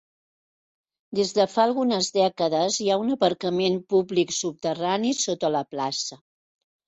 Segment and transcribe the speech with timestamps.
[1.17, 6.19] Des de fa algunes dècades, hi ha un aparcament públic subterrani sota la plaça.